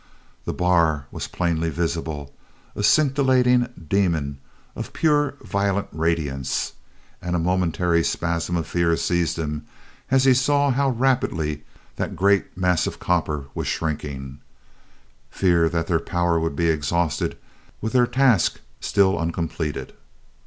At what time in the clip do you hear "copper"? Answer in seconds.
12.97-13.45